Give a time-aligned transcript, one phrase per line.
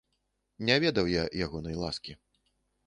[0.69, 2.21] Не ведаў я ягонай ласкі.